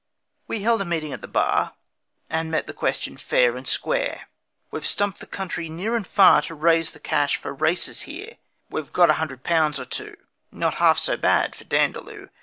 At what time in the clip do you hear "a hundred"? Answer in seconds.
9.11-9.43